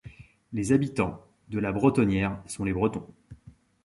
[0.51, 3.05] Les habitants de La Bretonnière sont les Bretons.